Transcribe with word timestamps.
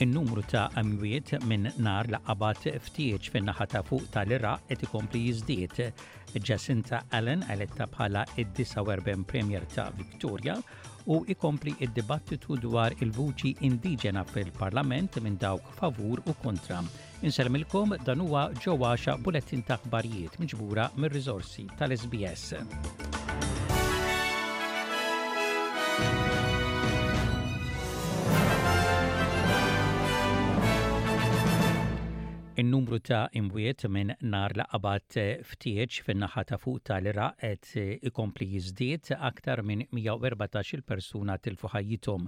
In-numru 0.00 0.40
ta' 0.48 0.70
amwiet 0.80 1.28
minn 1.44 1.68
nar 1.84 2.08
laqabat 2.12 2.62
ftieċ 2.86 3.26
fin-naħa 3.34 3.66
ta' 3.74 3.82
fuq 3.84 4.06
tal-Iraq 4.14 4.62
qed 4.70 4.84
ikompli 4.86 5.20
jiżdied. 5.26 5.74
Jacinta 6.50 7.02
Allen 7.18 7.44
eletta 7.52 7.84
bħala 7.92 8.22
id-49 8.40 9.26
Premier 9.34 9.68
ta' 9.76 9.84
Victoria 10.00 10.56
u 11.04 11.20
ikompli 11.36 11.74
id-dibattitu 11.84 12.56
dwar 12.64 12.96
il-vuċi 13.04 13.52
indiġena 13.68 14.24
fil-Parlament 14.32 15.20
minn 15.20 15.36
dawk 15.44 15.68
favur 15.82 16.24
u 16.24 16.34
kontra. 16.46 16.80
Inselmilkom 17.20 17.98
dan 18.08 18.24
huwa 18.24 18.48
xa 18.56 19.20
bulettin 19.20 19.66
ta' 19.68 19.82
barijiet 19.92 20.40
miġbura 20.40 20.88
mir-riżorsi 20.96 21.68
tal-SBS. 21.76 22.48
Il-numru 32.58 32.98
ta' 32.98 33.28
imwiet 33.32 33.84
minn 33.86 34.12
nar 34.22 34.50
la 34.58 34.64
abat 34.76 35.16
eh, 35.22 35.38
ftieċ 35.50 36.00
fin-naħa 36.06 36.42
ta' 36.50 36.56
fuq 36.58 36.80
tal-Iraq 36.88 37.36
qed 37.42 37.66
eh, 37.82 37.92
ikompli 38.10 38.48
jiżdied 38.54 39.10
aktar 39.28 39.60
minn 39.68 39.84
114 39.94 40.80
persuna 40.88 41.36
tilfu 41.38 41.70
ħajjithom. 41.76 42.26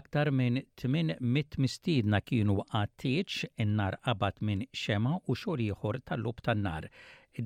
Aktar 0.00 0.30
minn 0.40 0.60
800 0.84 1.58
mistiedna 1.64 2.20
kienu 2.28 2.60
għattieċ 2.62 3.50
in-nar 3.64 3.96
qabad 4.06 4.38
minn 4.50 4.62
xema 4.82 5.16
u 5.24 5.34
xogħol 5.42 5.64
ieħor 5.66 5.98
tal-lub 6.12 6.44
tan-nar. 6.48 6.86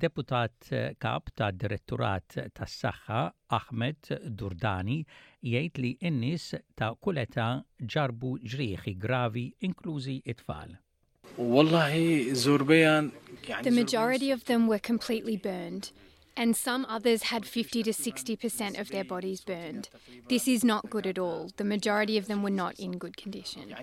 Deputat 0.04 0.68
eh, 0.76 0.84
kap 1.06 1.32
ta' 1.40 1.48
diretturat 1.64 2.36
tas 2.52 2.76
saħħa 2.82 3.22
Ahmed 3.62 4.12
Durdani 4.42 5.00
jgħid 5.54 5.82
li 5.86 5.94
n-nies 6.12 6.52
ta' 6.76 6.92
kuleta 7.00 7.48
ġarbu 7.96 8.34
ġrieħi 8.44 8.96
gravi 9.08 9.48
inklużi 9.70 10.20
it-tfal. 10.34 10.76
The 11.36 13.12
majority 13.70 14.30
of 14.32 14.44
them 14.46 14.66
were 14.66 14.78
completely 14.80 15.36
burned, 15.36 15.90
and 16.36 16.56
some 16.56 16.84
others 16.88 17.22
had 17.24 17.46
50 17.46 17.82
to 17.84 17.90
60% 17.92 18.80
of 18.80 18.88
their 18.90 19.04
bodies 19.04 19.40
burned. 19.42 19.88
This 20.28 20.48
is 20.48 20.64
not 20.64 20.90
good 20.90 21.06
at 21.06 21.18
all. 21.20 21.50
The 21.56 21.62
majority 21.64 22.18
of 22.18 22.26
them 22.26 22.42
were 22.42 22.50
not 22.64 22.80
in 22.80 22.98
good 22.98 23.16
condition. 23.16 23.74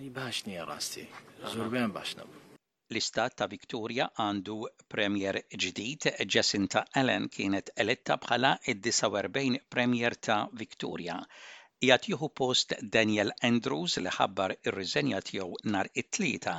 L-istat 2.90 3.34
ta' 3.36 3.48
Victoria 3.52 4.06
għandu 4.18 4.54
premier 4.96 5.42
ġdid, 5.60 6.06
Jacinta 6.36 6.86
Allen 7.02 7.26
kienet 7.28 7.72
eletta 7.84 8.16
bħala 8.26 8.52
id-49 8.74 9.60
premier 9.76 10.16
ta' 10.16 10.48
Victoria. 10.54 11.18
Jgħat 11.84 12.08
juhu 12.14 12.30
post 12.44 12.78
Daniel 12.80 13.34
Andrews 13.52 13.98
li 14.00 14.14
ħabbar 14.22 14.56
ir-riżenja 14.64 15.20
tiegħu 15.20 15.68
nar 15.76 15.92
it-tlieta 15.96 16.56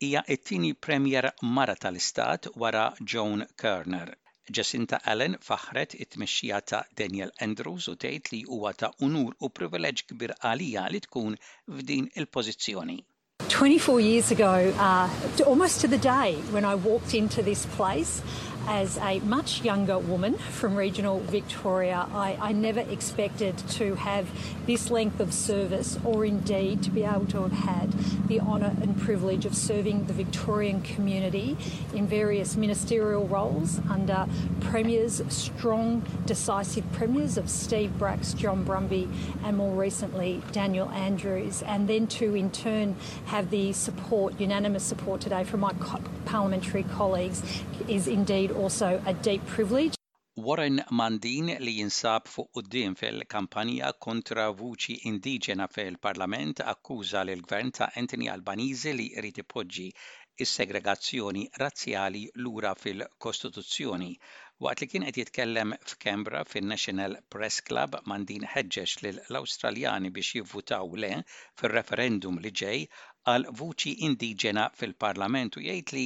hija 0.00 0.22
t 0.26 0.36
tini 0.36 0.74
Premier 0.74 1.30
mara 1.42 1.74
tal-Istat 1.74 2.46
wara 2.56 2.92
Joan 3.06 3.44
Kerner. 3.60 4.14
Jacinta 4.48 4.98
Allen 5.04 5.34
faħret 5.44 5.92
it-tmexxija 6.00 6.60
ta' 6.70 6.80
Daniel 7.00 7.32
Andrews 7.44 7.88
u 7.90 7.96
tgħid 8.00 8.30
li 8.32 8.38
huwa 8.48 8.70
ta' 8.80 8.88
unur 9.04 9.34
u 9.44 9.50
privileġġ 9.58 10.04
kbir 10.12 10.32
għalija 10.40 10.86
li 10.94 11.02
tkun 11.04 11.34
f'din 11.68 12.08
il-pożizzjoni. 12.16 12.98
24 13.48 13.98
years 14.00 14.30
ago, 14.30 14.54
uh, 14.78 15.10
almost 15.46 15.80
to 15.80 15.88
the 15.88 15.98
day 15.98 16.36
when 16.54 16.64
I 16.64 16.74
walked 16.76 17.12
into 17.14 17.42
this 17.42 17.66
place, 17.76 18.22
as 18.66 18.98
a 18.98 19.20
much 19.20 19.62
younger 19.62 19.98
woman 19.98 20.34
from 20.34 20.74
regional 20.74 21.20
Victoria, 21.20 22.06
I, 22.12 22.36
I, 22.40 22.52
never 22.52 22.80
expected 22.80 23.56
to 23.70 23.94
have 23.94 24.28
this 24.66 24.90
length 24.90 25.20
of 25.20 25.32
service 25.32 25.98
or 26.04 26.24
indeed 26.24 26.82
to 26.82 26.90
be 26.90 27.04
able 27.04 27.26
to 27.26 27.42
have 27.44 27.52
had 27.54 27.92
the 28.28 28.40
honour 28.40 28.74
and 28.82 28.98
privilege 29.00 29.46
of 29.46 29.54
serving 29.56 30.06
the 30.06 30.12
Victorian 30.12 30.82
community 30.82 31.56
in 31.94 32.06
various 32.06 32.56
ministerial 32.56 33.26
roles 33.26 33.78
under 33.88 34.26
premiers, 34.60 35.22
strong, 35.28 36.02
decisive 36.26 36.90
premiers 36.92 37.36
of 37.38 37.48
Steve 37.48 37.92
Bracks, 37.98 38.34
John 38.34 38.64
Brumby, 38.64 39.08
and 39.44 39.56
more 39.56 39.74
recently 39.74 40.42
Daniel 40.52 40.88
Andrews, 40.90 41.62
and 41.62 41.88
then 41.88 42.06
to 42.08 42.34
in 42.34 42.50
turn 42.50 42.96
have 43.26 43.50
the 43.50 43.72
support, 43.72 44.38
unanimous 44.40 44.82
support 44.84 45.20
today 45.20 45.44
from 45.44 45.60
my 45.60 45.72
co- 45.80 46.00
parliamentary 46.26 46.82
colleagues 46.82 47.42
is 47.88 48.06
indeed 48.06 48.50
also 48.58 49.00
a 49.06 49.14
deep 49.14 49.46
privilege. 49.46 49.94
Warren 50.36 50.80
Mandin 50.98 51.46
li 51.66 51.72
jinsab 51.80 52.26
fuq 52.32 52.48
quddiem 52.56 52.94
fil-kampanja 53.00 53.90
kontra 54.06 54.44
vuċi 54.60 54.96
indiġena 55.10 55.66
fil-Parlament 55.76 56.62
akkuża 56.72 57.22
l 57.28 57.42
gvern 57.52 57.70
ta' 57.78 57.90
Anthony 58.02 58.28
Albanese 58.34 58.94
li 59.00 59.08
rrid 59.22 59.40
ipoġġi 59.44 59.86
is-segregazzjoni 60.46 61.44
razzjali 61.64 62.22
lura 62.46 62.74
fil-Kostituzzjoni 62.82 64.12
Waqt 64.66 64.80
li 64.82 64.86
kien 64.92 65.02
qed 65.06 65.16
jitkellem 65.20 65.70
f'Kembra 65.88 66.38
fin-National 66.52 67.12
Press 67.34 67.58
Club 67.66 67.92
mandin 68.12 68.46
ħeġġeġ 68.52 68.94
lill-Awstraljani 69.02 70.10
biex 70.16 70.32
jivvutaw 70.38 70.96
le 71.02 71.10
fir-referendum 71.60 72.40
li 72.46 72.50
ġej 72.60 72.80
għal 73.34 73.46
vuċi 73.60 73.92
indiġena 74.08 74.64
fil-Parlament 74.80 75.58
u 75.60 75.64
jgħid 75.66 75.94
li 75.98 76.02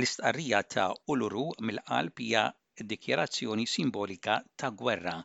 l-istqarrija 0.00 0.60
ta' 0.74 0.84
Uluru 1.14 1.46
mill-qalb 1.70 2.22
hija 2.26 2.44
dikjerazzjoni 2.92 3.64
simbolika 3.76 4.36
ta' 4.64 4.72
gwerra 4.82 5.16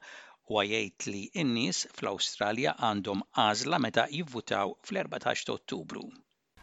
u 0.57 0.63
jgħid 0.63 1.11
li 1.11 1.25
n-nies 1.47 1.83
fl-Awstralja 1.97 2.77
għandhom 2.91 3.25
għażla 3.35 3.81
meta 3.87 4.07
jivvutaw 4.19 4.73
fl-14 4.87 5.55
Ottubru. 5.57 6.07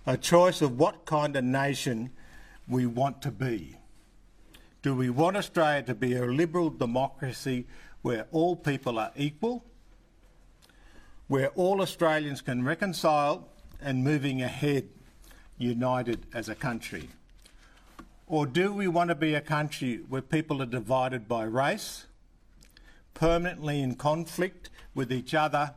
A 0.07 0.17
choice 0.33 0.65
of 0.71 0.81
what 0.85 1.05
kind 1.15 1.37
of 1.37 1.45
nation 1.53 2.09
we 2.79 2.87
want 3.03 3.21
to 3.29 3.35
be. 3.47 3.61
Do 4.87 4.95
we 4.95 5.11
want 5.11 5.37
Australia 5.37 5.83
to 5.83 5.97
be 5.97 6.15
a 6.15 6.25
liberal 6.27 6.71
democracy 6.71 7.67
where 8.03 8.29
all 8.31 8.55
people 8.55 9.01
are 9.01 9.11
equal, 9.17 9.65
where 11.27 11.49
all 11.63 11.83
Australians 11.83 12.41
can 12.41 12.63
reconcile 12.65 13.49
and 13.83 14.05
moving 14.05 14.43
ahead 14.43 14.85
united 15.59 16.25
as 16.33 16.49
a 16.49 16.55
country? 16.55 17.09
Or 18.29 18.47
do 18.47 18.73
we 18.73 18.87
want 18.87 19.09
to 19.09 19.17
be 19.17 19.35
a 19.35 19.41
country 19.41 19.97
where 20.09 20.23
people 20.23 20.63
are 20.63 20.67
divided 20.81 21.27
by 21.27 21.43
race, 21.47 22.05
permanently 23.13 23.81
in 23.83 23.97
conflict 23.97 24.71
with 24.95 25.11
each 25.13 25.35
other 25.35 25.75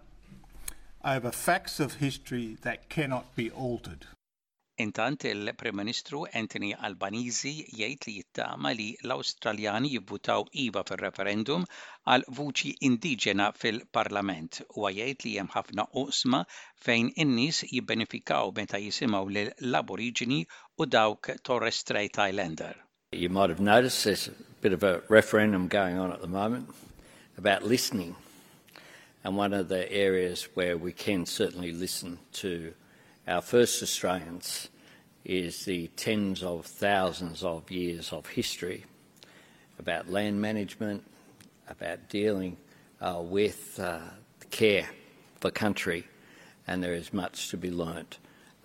over 1.03 1.31
facts 1.31 1.80
of 1.80 1.96
history 1.96 2.58
that 2.62 2.90
cannot 2.90 3.36
be 3.36 3.50
altered? 3.50 4.06
Intant 4.79 5.22
il-Prim 5.28 5.75
Ministru 5.81 6.22
Anthony 6.40 6.69
Albanizi 6.88 7.51
jgħid 7.78 8.06
li 8.07 8.13
jittama 8.22 8.69
li 8.78 8.84
l-Awstraljani 9.03 9.90
jivvutaw 9.94 10.45
iva 10.63 10.84
fil-referendum 10.88 11.66
għal 12.13 12.23
vuċi 12.38 12.72
indiġena 12.89 13.47
fil-Parlament 13.63 14.62
u 14.79 14.88
jgħid 14.88 15.25
li 15.28 15.34
jem 15.35 15.50
ħafna 15.56 15.85
qosma 15.97 16.39
fejn 16.85 17.09
in-nies 17.25 17.59
jibbenefikaw 17.73 18.53
meta 18.62 18.79
jisimaw 18.85 19.28
lil 19.39 19.51
l-Aborigini 19.57 20.39
u 20.79 20.88
dawk 20.95 21.34
Torres 21.50 21.84
Strait 21.84 22.16
Islander. 22.28 22.72
You 23.12 23.28
might 23.28 23.50
have 23.50 23.59
noticed 23.72 24.06
there's 24.06 24.29
a 24.29 24.35
bit 24.62 24.72
of 24.72 24.84
a 24.84 25.01
referendum 25.09 25.68
going 25.68 25.97
on 26.00 26.13
at 26.13 26.22
the 26.22 26.31
moment 26.39 26.69
about 27.38 27.63
listening. 27.75 28.16
And 29.25 29.35
one 29.35 29.51
of 29.51 29.68
the 29.68 29.84
areas 29.91 30.47
where 30.53 30.78
we 30.78 30.94
can 30.94 31.25
certainly 31.25 31.73
listen 31.73 32.19
to 32.44 32.72
our 33.29 33.41
first 33.41 33.84
Australians 33.84 34.69
is 35.24 35.63
the 35.65 35.88
tens 35.89 36.42
of 36.42 36.65
thousands 36.65 37.44
of 37.44 37.69
years 37.69 38.12
of 38.12 38.25
history 38.25 38.86
about 39.77 40.09
land 40.09 40.42
management, 40.42 41.04
about 41.69 42.09
dealing 42.09 42.57
uh, 43.01 43.21
with 43.24 43.80
uh, 43.80 44.00
care 44.50 44.89
for 45.39 45.51
country, 45.51 46.06
and 46.65 46.83
there 46.83 46.95
is 46.95 47.13
much 47.13 47.50
to 47.50 47.56
be 47.57 47.69
learnt 47.69 48.18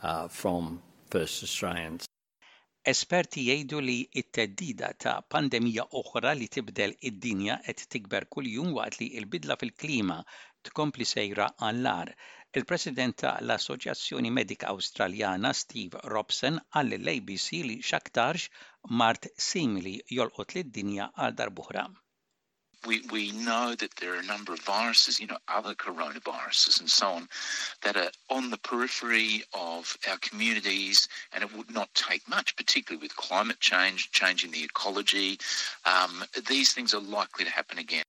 uh, 0.02 0.26
from 0.28 0.80
first 1.10 1.42
Australians. 1.44 2.06
Esperti 2.86 3.42
jgħidu 3.48 3.78
li 3.80 3.98
it-teddida 4.20 4.90
ta' 5.00 5.20
pandemija 5.34 5.84
oħra 6.00 6.32
li 6.36 6.48
tibdel 6.52 6.92
id-dinja 7.08 7.60
qed 7.66 7.84
tikber 7.94 8.26
kuljum 8.34 8.72
waqt 8.76 8.98
li 9.00 9.10
l-bidla 9.22 9.56
fil-klima 9.60 10.18
tkompli 10.68 11.04
sejra 11.08 11.46
għall-ar 11.60 12.12
Il-President 12.60 13.20
assocjazzjoni 13.28 14.30
Medika 14.30 14.68
Awstraljana 14.72 15.50
Steve 15.60 15.98
Robson 16.10 16.60
l-ABC 16.82 17.46
li 17.70 17.78
xaktarx 17.88 18.46
mart 19.00 19.26
simili 19.46 19.94
jolqot 20.18 20.54
dinja 20.76 21.08
għal 21.24 21.34
darbuħra. 21.40 21.84
we, 22.86 23.00
we 23.10 23.32
know 23.32 23.74
that 23.74 23.92
there 23.96 24.12
are 24.14 24.18
a 24.20 24.28
number 24.34 24.52
of 24.52 24.60
viruses, 24.60 25.18
you 25.18 25.26
know, 25.26 25.38
other 25.48 25.74
coronaviruses 25.74 26.78
and 26.78 26.88
so 26.90 27.08
on, 27.14 27.26
that 27.82 27.96
are 27.96 28.12
on 28.28 28.50
the 28.50 28.58
periphery 28.58 29.42
of 29.54 29.96
our 30.08 30.18
communities, 30.18 31.08
and 31.32 31.42
it 31.42 31.50
would 31.56 31.70
not 31.72 31.88
take 31.94 32.28
much, 32.28 32.54
particularly 32.56 33.02
with 33.04 33.16
climate 33.16 33.58
change, 33.58 34.10
changing 34.12 34.50
the 34.52 34.62
ecology. 34.62 35.40
Um, 35.86 36.24
these 36.46 36.72
things 36.74 36.92
are 36.94 37.00
likely 37.00 37.46
to 37.46 37.50
happen 37.50 37.78
again. 37.78 38.04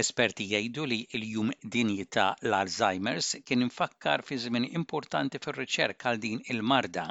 Esperti 0.00 0.44
jgħidu 0.48 0.82
li 0.90 0.96
l-jum 1.18 1.48
dinji 1.76 2.04
ta' 2.16 2.26
l-Alzheimer's 2.48 3.30
kien 3.48 3.64
infakkar 3.64 4.22
fi 4.28 4.36
żmien 4.42 4.66
importanti 4.80 5.40
fir-riċerka 5.46 6.10
għal 6.12 6.20
din 6.24 6.42
il-marda. 6.54 7.06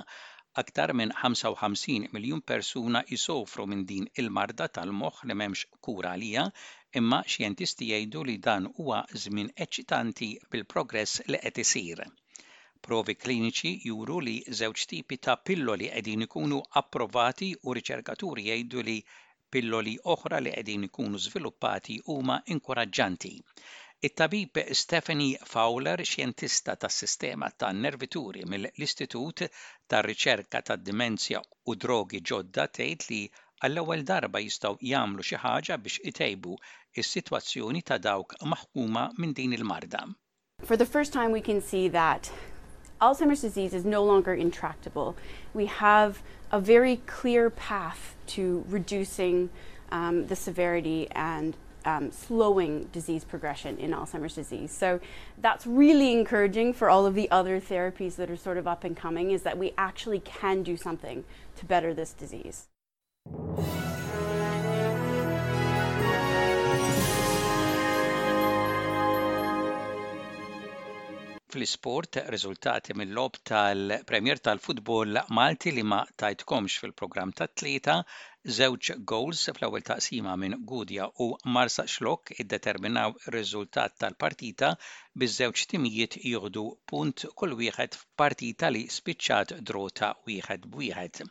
Aktar 0.61 0.93
minn 0.99 1.11
55 1.23 2.07
miljun 2.15 2.39
persuna 2.51 3.01
jisofru 3.09 3.65
minn 3.73 3.83
din 3.91 4.07
il-marda 4.23 4.69
tal-moħħ 4.77 5.19
li 5.27 5.35
m'hemmx 5.41 5.65
kura 5.89 6.13
għalija, 6.13 6.45
imma 7.01 7.19
xjentisti 7.35 7.91
jgħidu 7.91 8.23
li 8.29 8.37
dan 8.47 8.71
huwa 8.77 9.01
żmien 9.25 9.51
eċitanti 9.67 10.31
bil-progress 10.49 11.21
li 11.33 11.43
qed 11.45 11.63
isir. 11.67 12.05
Provi 12.87 13.17
kliniċi 13.21 13.75
juru 13.91 14.21
li 14.29 14.37
żewġ 14.61 14.87
tipi 14.93 15.19
ta' 15.27 15.35
pilloli 15.51 15.91
qegħdin 15.97 16.29
ikunu 16.29 16.63
approvati 16.83 17.51
u 17.65 17.75
riċerkaturi 17.81 18.47
jgħidu 18.53 18.87
li 18.91 19.01
pilloli 19.53 19.93
oħra 20.13 20.39
li 20.41 20.51
qegħdin 20.55 20.87
ikunu 20.87 21.19
żviluppati 21.25 21.97
huma 22.13 22.37
inkoraġġanti. 22.55 23.31
It-tabib 24.07 24.61
Stephanie 24.79 25.39
Fowler, 25.53 25.99
xjentista 26.07 26.77
tas-sistema 26.79 27.49
tan-nervituri 27.59 28.45
mill-Istitut 28.47 29.43
tar-Riċerka 29.91 30.61
tad-Dimenzja 30.69 31.41
u 31.67 31.75
Drogi 31.75 32.21
Ġodda 32.31 32.69
tgħid 32.77 33.07
li 33.09 33.21
għall-ewwel 33.67 34.05
darba 34.07 34.39
jistgħu 34.39 34.77
jagħmlu 34.93 35.25
xi 35.27 35.41
ħaġa 35.43 35.79
biex 35.83 35.99
itejbu 36.13 36.55
is-sitwazzjoni 37.03 37.83
ta' 37.91 37.99
dawk 38.07 38.39
maħkuma 38.53 39.09
minn 39.17 39.35
din 39.35 39.57
il-marda. 39.59 40.05
For 40.63 40.77
the 40.77 40.85
first 40.85 41.11
time 41.11 41.31
we 41.31 41.41
can 41.41 41.61
see 41.61 41.89
that 41.89 42.31
Alzheimer's 43.01 43.41
disease 43.41 43.73
is 43.73 43.85
no 43.85 44.03
longer 44.03 44.33
intractable. 44.33 45.15
We 45.53 45.67
have 45.67 46.21
a 46.51 46.59
very 46.59 46.97
clear 47.07 47.49
path 47.49 48.15
to 48.27 48.65
reducing 48.67 49.49
um, 49.91 50.27
the 50.27 50.35
severity 50.35 51.07
and 51.11 51.55
um, 51.85 52.11
slowing 52.11 52.89
disease 52.91 53.23
progression 53.23 53.77
in 53.77 53.91
Alzheimer's 53.91 54.35
disease. 54.35 54.71
So 54.71 54.99
that's 55.37 55.65
really 55.65 56.11
encouraging 56.11 56.73
for 56.73 56.89
all 56.89 57.05
of 57.05 57.15
the 57.15 57.31
other 57.31 57.61
therapies 57.61 58.15
that 58.17 58.29
are 58.29 58.35
sort 58.37 58.57
of 58.57 58.67
up 58.67 58.83
and 58.83 58.97
coming 58.97 59.31
is 59.31 59.43
that 59.43 59.57
we 59.57 59.73
actually 59.77 60.19
can 60.19 60.61
do 60.61 60.75
something 60.75 61.23
to 61.55 61.65
better 61.65 61.93
this 61.93 62.11
disease. 62.11 62.67
fl-isport 71.53 72.17
riżultati 72.33 72.93
mill-lob 72.93 73.37
tal-Premier 73.49 74.39
tal-Futbol 74.47 75.15
Malti 75.37 75.71
li 75.77 75.81
ma 75.91 75.97
tajtkomx 76.23 76.75
fil-programm 76.81 77.31
ta 77.39 77.47
tlieta 77.61 77.93
żewġ 78.57 78.89
goals 79.11 79.39
fl-ewwel 79.55 79.85
taqsima 79.89 80.35
minn 80.43 80.59
Gudja 80.73 81.07
u 81.25 81.29
Marsa 81.55 81.85
Xlok 81.93 82.33
iddeterminaw 82.43 83.15
ir-riżultat 83.23 83.95
tal-partita 84.03 84.69
biż-żewġ 85.23 85.63
timijiet 85.73 86.17
jieħdu 86.31 86.65
punt 86.91 87.23
kull 87.41 87.55
wieħed 87.63 87.97
f'partita 88.03 88.69
li 88.75 88.83
spiċċat 88.97 89.55
drota 89.71 90.11
wieħed 90.29 90.67
b'wieħed. 90.75 91.21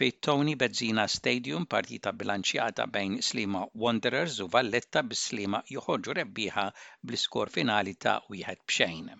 Fi 0.00 0.08
Tony 0.28 0.54
Bezzina 0.62 1.04
Stadium 1.16 1.66
partita 1.76 2.14
bilanċjata 2.22 2.86
bejn 2.96 3.20
Slima 3.28 3.66
Wanderers 3.84 4.38
u 4.46 4.48
Valletta 4.56 5.04
bis-Slima 5.12 5.60
joħorġu 5.76 6.16
rebbieħa 6.22 6.66
bl-iskor 7.02 7.52
finali 7.58 7.92
ta' 8.06 8.16
wieħed 8.32 8.64
b'xejn. 8.70 9.12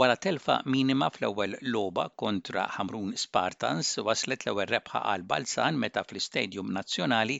Wara 0.00 0.16
telfa 0.24 0.56
minima 0.72 1.06
fl-ewwel 1.10 1.54
loba 1.74 2.02
kontra 2.22 2.62
Hamrun 2.74 3.08
Spartans 3.22 3.88
waslet 4.08 4.44
l-ewwel 4.44 4.68
rebħa 4.72 5.00
għal 5.12 5.24
Balzan 5.32 5.80
meta 5.84 6.04
fl-Istadium 6.06 6.70
Nazzjonali 6.76 7.38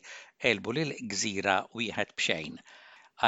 elbu 0.50 0.74
lil 0.78 0.90
gżira 1.12 1.54
wieħed 1.80 2.10
b'xejn. 2.16 2.56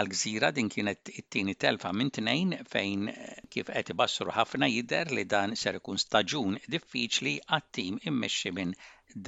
Għal 0.01 0.11
gżira 0.17 0.51
din 0.57 0.73
kienet 0.77 1.15
it-tieni 1.23 1.55
telfa 1.67 1.93
minn 2.01 2.11
tnejn 2.19 2.57
fejn 2.75 3.07
eh, 3.15 3.39
kif 3.55 3.71
qed 3.79 3.93
ibassru 3.95 4.35
ħafna 4.41 4.71
jidher 4.75 5.13
li 5.21 5.27
dan 5.37 5.55
ser 5.63 5.79
ikun 5.83 6.03
staġun 6.07 6.59
diffiċli 6.77 7.37
għat-tim 7.47 8.03
immexxi 8.13 8.57
minn 8.59 8.75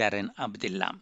Darren 0.02 0.34
Abdillah. 0.48 0.92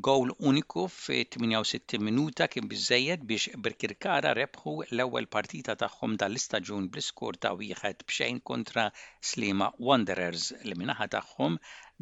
Gowl 0.00 0.32
uniku 0.38 0.88
fi 0.88 1.24
68 1.24 1.98
minuta 2.02 2.46
kien 2.52 2.68
biżejjed 2.68 3.24
biex 3.28 3.50
Birkirkara 3.64 4.30
rebħu 4.38 4.72
l-ewwel 4.86 5.28
partita 5.36 5.74
tagħhom 5.82 6.14
dal-istaġun 6.22 6.86
bl 6.96 7.36
ta' 7.44 7.52
wieħed 7.58 8.00
b'xejn 8.08 8.40
kontra 8.52 8.86
Slima 9.32 9.68
Wanderers 9.78 10.48
li 10.64 10.78
minaħa 10.84 11.08
tagħhom 11.18 11.58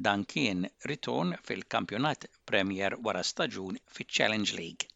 dan 0.08 0.22
kien 0.34 0.68
ritorn 0.92 1.34
fil-kampjonat 1.48 2.30
Premier 2.52 2.94
wara 3.02 3.26
staġun 3.32 3.82
fiċ-Challenge 3.98 4.56
League. 4.62 4.86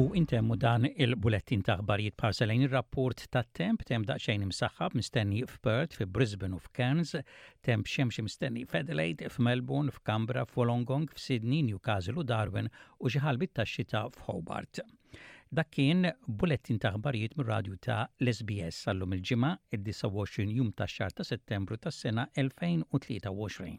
U 0.00 0.08
intemmu 0.16 0.56
dan 0.56 0.86
il-bulettin 0.88 1.60
ta' 1.66 1.74
ħbarijiet 1.76 2.14
parselajn 2.16 2.62
il-rapport 2.64 3.24
ta' 3.28 3.42
temp 3.52 3.82
temp 3.84 4.08
xejn 4.08 4.46
imsaxħab 4.46 4.96
mistenni 4.96 5.42
f'Perth, 5.44 5.98
f'Brisbane 6.00 6.56
u 6.56 6.60
f'Cairns, 6.64 7.12
temp 7.60 7.84
xemx 7.84 8.22
mistenni 8.24 8.62
f'Adelaide, 8.64 9.28
f'Melbourne, 9.28 9.92
f'Cambra, 9.92 10.46
f'Wolongong, 10.48 11.10
f'Sydney, 11.12 11.60
Newcastle 11.68 12.16
u 12.16 12.24
Darwin 12.24 12.72
u 13.04 13.12
ġiħalbit 13.12 13.52
ta' 13.58 13.68
xita 13.68 14.06
f'Hobart. 14.16 14.80
Dak 15.52 15.68
kien 15.76 16.08
bulettin 16.24 16.80
ta' 16.80 16.94
ħbarijiet 16.96 17.36
mir 17.36 17.52
radju 17.52 17.76
ta' 17.84 18.00
l-SBS 18.24 18.86
sallum 18.86 19.12
il-ġimgħa 19.18 19.52
id-29 19.76 20.56
jum 20.56 20.72
ta' 20.72 20.88
xar 20.88 21.12
ta' 21.20 21.28
Settembru 21.34 21.76
tas-sena 21.76 22.30
2023. 22.40 23.76